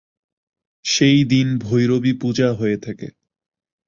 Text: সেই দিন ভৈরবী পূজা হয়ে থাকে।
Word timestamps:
সেই 0.85 1.19
দিন 1.23 1.47
ভৈরবী 1.57 2.13
পূজা 2.13 2.49
হয়ে 2.53 2.77
থাকে। 2.77 3.07